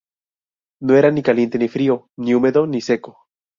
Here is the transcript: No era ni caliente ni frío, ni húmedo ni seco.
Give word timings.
No 0.81 0.95
era 0.95 1.11
ni 1.11 1.21
caliente 1.21 1.59
ni 1.59 1.67
frío, 1.67 2.09
ni 2.17 2.33
húmedo 2.33 2.65
ni 2.65 2.81
seco. 2.81 3.27